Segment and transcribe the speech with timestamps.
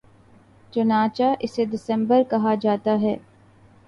[0.73, 3.15] چنانچہ اسے دسمبر کہا جاتا تھا